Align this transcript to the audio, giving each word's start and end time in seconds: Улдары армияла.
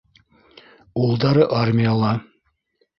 Улдары 1.03 1.47
армияла. 1.61 2.13